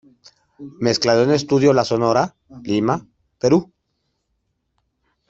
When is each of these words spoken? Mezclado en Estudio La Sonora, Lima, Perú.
Mezclado 0.87 1.21
en 1.21 1.29
Estudio 1.29 1.73
La 1.73 1.85
Sonora, 1.85 2.35
Lima, 2.63 3.05
Perú. 3.37 3.71